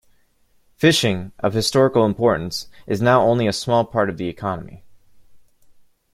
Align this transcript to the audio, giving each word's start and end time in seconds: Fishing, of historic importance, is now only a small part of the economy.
Fishing, 0.77 1.31
of 1.41 1.53
historic 1.53 1.95
importance, 1.95 2.69
is 2.87 3.03
now 3.03 3.21
only 3.21 3.45
a 3.45 3.53
small 3.53 3.85
part 3.85 4.09
of 4.09 4.17
the 4.17 4.27
economy. 4.29 4.83